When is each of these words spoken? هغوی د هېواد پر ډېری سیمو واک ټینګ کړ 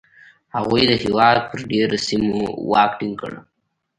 هغوی 0.55 0.83
د 0.87 0.93
هېواد 1.03 1.37
پر 1.49 1.59
ډېری 1.69 1.99
سیمو 2.07 2.41
واک 2.69 2.91
ټینګ 2.99 3.15
کړ 3.21 3.33